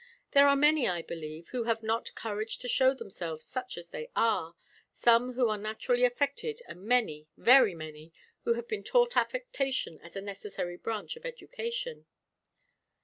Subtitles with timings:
[0.31, 4.09] There are many, I believe, who have not courage to show themselves such as they
[4.15, 4.55] are
[4.91, 8.11] some who are naturally affected and many, very many,
[8.43, 12.07] who have been taught affectation as a necessary branch of education."